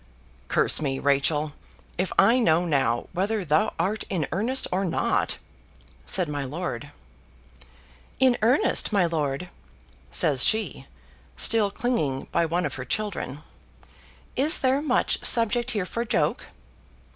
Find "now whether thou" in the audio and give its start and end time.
2.65-3.73